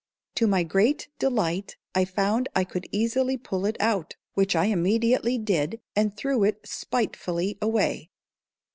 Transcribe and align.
To 0.37 0.47
my 0.47 0.63
great 0.63 1.09
delight 1.19 1.77
I 1.93 2.05
found 2.05 2.49
I 2.55 2.63
could 2.63 2.87
easily 2.91 3.37
pull 3.37 3.67
it 3.67 3.77
out, 3.79 4.15
which 4.33 4.55
I 4.55 4.65
immediately 4.65 5.37
did, 5.37 5.79
and 5.95 6.17
threw 6.17 6.43
it 6.43 6.67
spitefully 6.67 7.59
away. 7.61 8.09